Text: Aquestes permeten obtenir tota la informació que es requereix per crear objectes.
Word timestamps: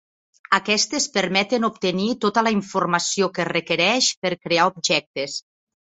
Aquestes 0.57 1.05
permeten 1.17 1.67
obtenir 1.69 2.09
tota 2.27 2.45
la 2.47 2.55
informació 2.57 3.31
que 3.37 3.47
es 3.47 3.53
requereix 3.53 4.13
per 4.25 4.37
crear 4.45 4.71
objectes. 4.77 5.43